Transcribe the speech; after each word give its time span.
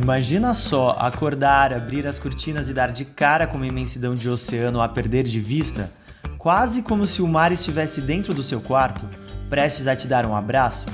Imagina 0.00 0.54
só 0.54 0.94
acordar, 0.96 1.72
abrir 1.72 2.06
as 2.06 2.20
cortinas 2.20 2.70
e 2.70 2.72
dar 2.72 2.92
de 2.92 3.04
cara 3.04 3.48
com 3.48 3.56
uma 3.56 3.66
imensidão 3.66 4.14
de 4.14 4.28
oceano 4.28 4.80
a 4.80 4.88
perder 4.88 5.24
de 5.24 5.40
vista, 5.40 5.90
quase 6.38 6.82
como 6.82 7.04
se 7.04 7.20
o 7.20 7.26
mar 7.26 7.50
estivesse 7.50 8.00
dentro 8.00 8.32
do 8.32 8.40
seu 8.40 8.60
quarto, 8.60 9.04
prestes 9.50 9.88
a 9.88 9.96
te 9.96 10.06
dar 10.06 10.24
um 10.24 10.36
abraço. 10.36 10.86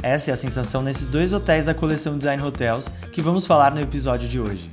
Essa 0.00 0.30
é 0.30 0.34
a 0.34 0.36
sensação 0.36 0.80
nesses 0.80 1.08
dois 1.08 1.32
hotéis 1.32 1.64
da 1.64 1.74
coleção 1.74 2.16
Design 2.16 2.40
Hotels 2.40 2.88
que 3.12 3.20
vamos 3.20 3.48
falar 3.48 3.74
no 3.74 3.80
episódio 3.80 4.28
de 4.28 4.38
hoje. 4.38 4.70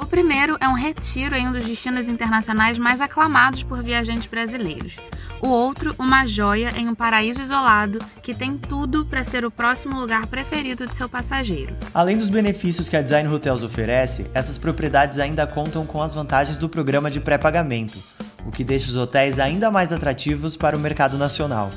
O 0.00 0.04
primeiro 0.04 0.56
é 0.60 0.68
um 0.68 0.74
retiro 0.74 1.36
em 1.36 1.46
um 1.46 1.52
dos 1.52 1.64
destinos 1.64 2.08
internacionais 2.08 2.76
mais 2.76 3.00
aclamados 3.00 3.62
por 3.62 3.84
viajantes 3.84 4.26
brasileiros. 4.26 4.96
O 5.42 5.48
outro, 5.48 5.94
uma 5.98 6.26
joia 6.26 6.72
em 6.76 6.88
um 6.88 6.94
paraíso 6.94 7.40
isolado 7.40 7.98
que 8.22 8.34
tem 8.34 8.56
tudo 8.56 9.04
para 9.04 9.22
ser 9.22 9.44
o 9.44 9.50
próximo 9.50 9.98
lugar 9.98 10.26
preferido 10.26 10.86
de 10.86 10.94
seu 10.94 11.08
passageiro. 11.08 11.76
Além 11.92 12.16
dos 12.16 12.28
benefícios 12.28 12.88
que 12.88 12.96
a 12.96 13.02
Design 13.02 13.28
Hotels 13.28 13.62
oferece, 13.62 14.30
essas 14.34 14.58
propriedades 14.58 15.18
ainda 15.18 15.46
contam 15.46 15.84
com 15.86 16.02
as 16.02 16.14
vantagens 16.14 16.58
do 16.58 16.68
programa 16.68 17.10
de 17.10 17.20
pré-pagamento, 17.20 17.98
o 18.44 18.50
que 18.50 18.64
deixa 18.64 18.88
os 18.88 18.96
hotéis 18.96 19.38
ainda 19.38 19.70
mais 19.70 19.92
atrativos 19.92 20.56
para 20.56 20.76
o 20.76 20.80
mercado 20.80 21.18
nacional. 21.18 21.70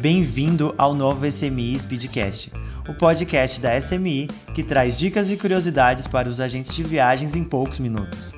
Bem-vindo 0.00 0.74
ao 0.76 0.94
novo 0.94 1.26
SMI 1.26 1.78
Speedcast 1.78 2.52
o 2.88 2.94
podcast 2.94 3.60
da 3.60 3.80
SMI 3.80 4.28
que 4.54 4.62
traz 4.62 4.98
dicas 4.98 5.30
e 5.30 5.36
curiosidades 5.36 6.06
para 6.06 6.28
os 6.28 6.40
agentes 6.40 6.74
de 6.74 6.82
viagens 6.82 7.34
em 7.34 7.44
poucos 7.44 7.78
minutos. 7.78 8.32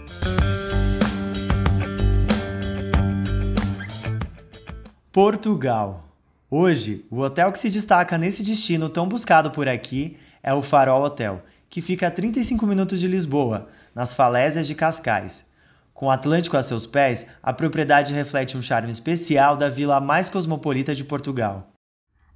Portugal. 5.14 6.12
Hoje, 6.50 7.06
o 7.08 7.20
hotel 7.20 7.52
que 7.52 7.60
se 7.60 7.70
destaca 7.70 8.18
nesse 8.18 8.42
destino 8.42 8.88
tão 8.88 9.08
buscado 9.08 9.48
por 9.48 9.68
aqui 9.68 10.16
é 10.42 10.52
o 10.52 10.60
Farol 10.60 11.04
Hotel, 11.04 11.40
que 11.70 11.80
fica 11.80 12.08
a 12.08 12.10
35 12.10 12.66
minutos 12.66 12.98
de 12.98 13.06
Lisboa, 13.06 13.68
nas 13.94 14.12
falésias 14.12 14.66
de 14.66 14.74
Cascais. 14.74 15.46
Com 15.92 16.06
o 16.06 16.10
Atlântico 16.10 16.56
a 16.56 16.64
seus 16.64 16.84
pés, 16.84 17.28
a 17.40 17.52
propriedade 17.52 18.12
reflete 18.12 18.56
um 18.56 18.62
charme 18.62 18.90
especial 18.90 19.56
da 19.56 19.68
vila 19.68 20.00
mais 20.00 20.28
cosmopolita 20.28 20.92
de 20.96 21.04
Portugal. 21.04 21.70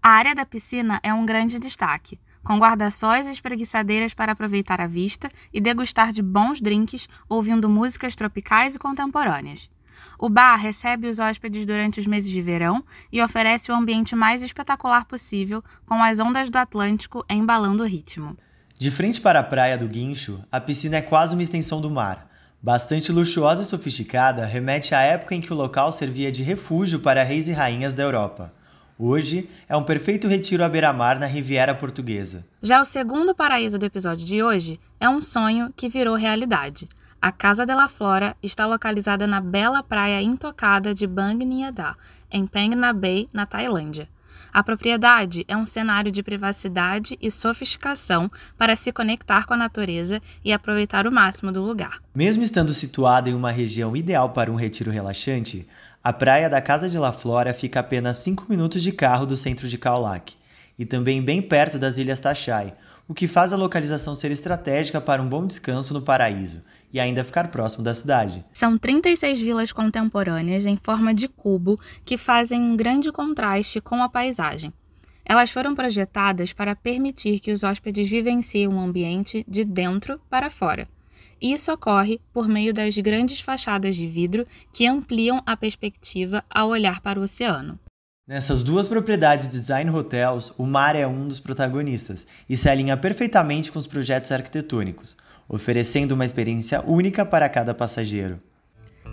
A 0.01 0.11
área 0.11 0.33
da 0.33 0.47
piscina 0.47 1.01
é 1.03 1.13
um 1.13 1.27
grande 1.27 1.59
destaque, 1.59 2.21
com 2.45 2.61
guarda-sóis 2.61 3.27
e 3.27 3.33
espreguiçadeiras 3.33 4.15
para 4.15 4.31
aproveitar 4.31 4.81
a 4.81 4.87
vista 4.87 5.29
e 5.53 5.61
degustar 5.61 6.13
de 6.13 6.23
bons 6.23 6.61
drinks 6.61 7.09
ouvindo 7.29 7.69
músicas 7.69 8.15
tropicais 8.15 8.77
e 8.77 8.79
contemporâneas. 8.79 9.69
O 10.19 10.29
bar 10.29 10.57
recebe 10.57 11.09
os 11.09 11.19
hóspedes 11.19 11.65
durante 11.65 12.01
os 12.01 12.07
meses 12.07 12.31
de 12.31 12.43
verão 12.43 12.85
e 13.13 13.23
oferece 13.23 13.71
o 13.71 13.75
ambiente 13.75 14.17
mais 14.17 14.43
espetacular 14.43 15.05
possível, 15.05 15.63
com 15.87 16.03
as 16.03 16.19
ondas 16.21 16.51
do 16.51 16.57
Atlântico 16.57 17.25
embalando 17.29 17.83
o 17.83 17.87
ritmo. 17.87 18.37
De 18.77 18.91
frente 18.91 19.21
para 19.21 19.41
a 19.41 19.45
praia 19.45 19.77
do 19.77 19.89
Guincho, 19.89 20.41
a 20.53 20.61
piscina 20.61 20.97
é 20.97 21.03
quase 21.03 21.35
uma 21.35 21.43
extensão 21.43 21.81
do 21.81 21.91
mar. 21.91 22.29
Bastante 22.63 23.13
luxuosa 23.13 23.63
e 23.63 23.65
sofisticada, 23.65 24.45
remete 24.45 24.95
à 24.95 25.01
época 25.01 25.35
em 25.35 25.41
que 25.41 25.53
o 25.53 25.57
local 25.57 25.93
servia 25.93 26.31
de 26.31 26.43
refúgio 26.43 27.01
para 27.01 27.23
reis 27.23 27.49
e 27.49 27.53
rainhas 27.53 27.95
da 27.95 28.03
Europa. 28.03 28.53
Hoje 28.99 29.49
é 29.69 29.77
um 29.77 29.85
perfeito 29.85 30.27
retiro 30.27 30.65
à 30.65 30.69
beira-mar 30.69 31.21
na 31.21 31.27
Riviera 31.27 31.73
Portuguesa. 31.73 32.45
Já 32.61 32.81
o 32.81 32.85
segundo 32.85 33.33
paraíso 33.33 33.79
do 33.79 33.87
episódio 33.87 34.27
de 34.27 34.43
hoje 34.43 34.81
é 34.99 35.09
um 35.09 35.23
sonho 35.23 35.73
que 35.77 35.89
virou 35.89 36.17
realidade. 36.17 36.89
A 37.21 37.33
Casa 37.33 37.67
de 37.67 37.75
la 37.75 37.89
Flora 37.89 38.37
está 38.41 38.65
localizada 38.65 39.27
na 39.27 39.41
bela 39.41 39.83
praia 39.83 40.23
intocada 40.23 40.95
de 40.95 41.05
Bang 41.05 41.45
Nha 41.45 41.97
em 42.31 42.47
Phang 42.47 42.77
Nga 42.77 42.93
Bay, 42.93 43.29
na 43.33 43.45
Tailândia. 43.45 44.09
A 44.53 44.63
propriedade 44.63 45.45
é 45.49 45.57
um 45.57 45.67
cenário 45.67 46.13
de 46.13 46.23
privacidade 46.23 47.19
e 47.21 47.29
sofisticação 47.29 48.31
para 48.57 48.77
se 48.77 48.93
conectar 48.93 49.47
com 49.47 49.55
a 49.55 49.57
natureza 49.57 50.23
e 50.45 50.53
aproveitar 50.53 51.09
o 51.09 51.13
máximo 51.13 51.51
do 51.51 51.61
lugar. 51.61 52.01
Mesmo 52.15 52.45
estando 52.45 52.73
situada 52.73 53.29
em 53.29 53.35
uma 53.35 53.51
região 53.51 53.97
ideal 53.97 54.31
para 54.31 54.53
um 54.53 54.55
retiro 54.55 54.93
relaxante, 54.93 55.67
a 56.05 56.13
praia 56.13 56.49
da 56.49 56.63
Casa 56.63 56.89
de 56.89 56.99
La 56.99 57.11
Flora 57.11 57.53
fica 57.53 57.81
apenas 57.81 58.19
5 58.19 58.47
minutos 58.49 58.81
de 58.81 58.93
carro 58.93 59.27
do 59.27 59.37
centro 59.37 59.67
de 59.67 59.77
Kaolack 59.77 60.38
e 60.79 60.87
também 60.87 61.21
bem 61.21 61.43
perto 61.43 61.79
das 61.79 61.99
Ilhas 61.99 62.21
Tachai, 62.21 62.73
o 63.09 63.15
que 63.15 63.27
faz 63.27 63.53
a 63.53 63.57
localização 63.57 64.15
ser 64.15 64.31
estratégica 64.31 65.01
para 65.01 65.23
um 65.23 65.29
bom 65.29 65.47
descanso 65.47 65.93
no 65.93 66.03
paraíso 66.03 66.61
e 66.93 67.01
ainda 67.01 67.25
ficar 67.25 67.49
próximo 67.49 67.83
da 67.83 67.93
cidade. 67.93 68.45
São 68.53 68.79
36 68.79 69.41
vilas 69.41 69.73
contemporâneas 69.73 70.67
em 70.67 70.77
forma 70.77 71.13
de 71.13 71.27
cubo 71.27 71.81
que 72.05 72.17
fazem 72.17 72.61
um 72.61 72.77
grande 72.77 73.11
contraste 73.11 73.81
com 73.81 74.03
a 74.03 74.09
paisagem. 74.09 74.73
Elas 75.25 75.51
foram 75.51 75.75
projetadas 75.75 76.53
para 76.53 76.75
permitir 76.75 77.41
que 77.41 77.53
os 77.53 77.63
hóspedes 77.63 78.09
vivenciem 78.09 78.69
o 78.69 78.79
ambiente 78.79 79.45
de 79.47 79.65
dentro 79.65 80.19
para 80.31 80.49
fora. 80.49 80.89
Isso 81.41 81.71
ocorre 81.71 82.21
por 82.33 82.49
meio 82.49 82.73
das 82.73 82.97
grandes 82.97 83.41
fachadas 83.41 83.95
de 83.95 84.07
vidro 84.07 84.47
que 84.73 84.87
ampliam 84.87 85.43
a 85.47 85.57
perspectiva 85.57 86.43
ao 86.51 86.71
olhar 86.71 87.01
para 87.01 87.21
o 87.21 87.23
oceano. 87.23 87.79
Nessas 88.29 88.63
duas 88.63 88.87
propriedades 88.87 89.49
Design 89.49 89.91
Hotels, 89.91 90.53
o 90.59 90.67
mar 90.67 90.95
é 90.95 91.07
um 91.07 91.27
dos 91.27 91.41
protagonistas 91.41 92.27
e 92.47 92.59
se 92.59 92.69
alinha 92.69 92.95
perfeitamente 92.95 93.73
com 93.73 93.79
os 93.79 93.87
projetos 93.87 94.31
arquitetônicos, 94.31 95.17
oferecendo 95.49 96.13
uma 96.13 96.27
experiência 96.27 96.83
única 96.87 97.25
para 97.25 97.49
cada 97.49 97.73
passageiro. 97.73 98.39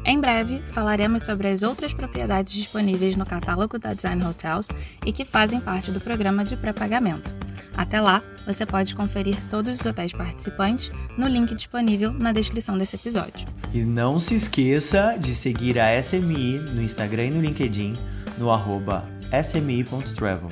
Em 0.04 0.20
breve, 0.20 0.62
falaremos 0.68 1.24
sobre 1.24 1.48
as 1.48 1.64
outras 1.64 1.94
propriedades 1.94 2.52
disponíveis 2.52 3.16
no 3.16 3.26
catálogo 3.26 3.80
da 3.80 3.94
Design 3.94 4.22
Hotels 4.26 4.68
e 5.06 5.14
que 5.14 5.24
fazem 5.24 5.62
parte 5.62 5.92
do 5.92 6.02
programa 6.02 6.44
de 6.44 6.58
pré-pagamento. 6.58 7.34
Até 7.78 8.02
lá, 8.02 8.22
você 8.46 8.66
pode 8.66 8.94
conferir 8.96 9.38
todos 9.50 9.80
os 9.80 9.86
hotéis 9.86 10.12
participantes 10.12 10.92
no 11.18 11.26
link 11.26 11.56
disponível 11.56 12.12
na 12.12 12.34
descrição 12.34 12.78
desse 12.78 12.98
episódio. 12.98 13.48
E 13.74 13.82
não 13.82 14.20
se 14.20 14.36
esqueça 14.36 15.16
de 15.18 15.34
seguir 15.34 15.80
a 15.80 15.98
SMI 16.02 16.60
no 16.60 16.82
Instagram 16.82 17.28
e 17.28 17.32
no 17.32 17.40
LinkedIn 17.40 17.94
no 18.38 18.52
arroba 18.52 19.06
smi.travel. 19.32 20.50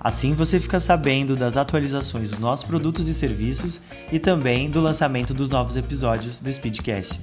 Assim 0.00 0.32
você 0.32 0.58
fica 0.58 0.80
sabendo 0.80 1.36
das 1.36 1.56
atualizações 1.56 2.30
dos 2.30 2.38
nossos 2.38 2.64
produtos 2.64 3.08
e 3.08 3.14
serviços 3.14 3.80
e 4.10 4.18
também 4.18 4.70
do 4.70 4.80
lançamento 4.80 5.34
dos 5.34 5.50
novos 5.50 5.76
episódios 5.76 6.40
do 6.40 6.50
Speedcast. 6.50 7.20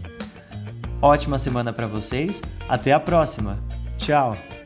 Ótima 1.01 1.37
semana 1.37 1.73
para 1.73 1.87
vocês, 1.87 2.41
até 2.67 2.91
a 2.93 2.99
próxima. 2.99 3.59
Tchau. 3.97 4.56